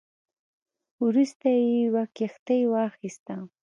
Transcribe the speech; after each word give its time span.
وروسته 1.05 1.47
یې 1.57 1.67
یوه 1.85 2.03
کښتۍ 2.15 2.61
واخیسته. 2.71 3.35